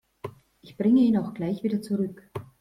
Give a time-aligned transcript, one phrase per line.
[0.61, 2.27] Ich bringe ihn auch gleich wieder zurück.